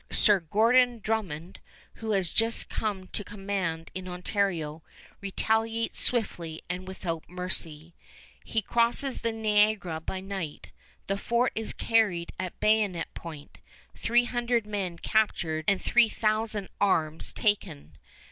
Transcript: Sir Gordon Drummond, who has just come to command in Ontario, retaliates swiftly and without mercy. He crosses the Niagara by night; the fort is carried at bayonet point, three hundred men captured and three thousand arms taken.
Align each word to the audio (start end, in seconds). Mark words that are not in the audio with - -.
Sir 0.11 0.39
Gordon 0.39 0.97
Drummond, 0.97 1.59
who 2.01 2.09
has 2.09 2.31
just 2.33 2.69
come 2.69 3.05
to 3.09 3.23
command 3.23 3.91
in 3.93 4.07
Ontario, 4.07 4.81
retaliates 5.21 6.01
swiftly 6.01 6.59
and 6.67 6.87
without 6.87 7.29
mercy. 7.29 7.93
He 8.43 8.63
crosses 8.63 9.21
the 9.21 9.31
Niagara 9.31 9.99
by 10.01 10.19
night; 10.19 10.71
the 11.05 11.17
fort 11.19 11.51
is 11.53 11.71
carried 11.71 12.31
at 12.39 12.59
bayonet 12.59 13.13
point, 13.13 13.59
three 13.93 14.23
hundred 14.25 14.65
men 14.65 14.97
captured 14.97 15.65
and 15.67 15.79
three 15.79 16.09
thousand 16.09 16.69
arms 16.79 17.31
taken. 17.31 17.95